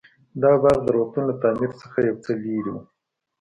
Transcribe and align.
دا 0.41 0.51
باغ 0.61 0.77
د 0.83 0.87
روغتون 0.95 1.23
له 1.27 1.35
تعمير 1.41 1.71
څخه 1.81 1.97
يو 2.09 2.15
څه 2.23 2.31
لرې 2.41 2.71
و. 2.73 2.77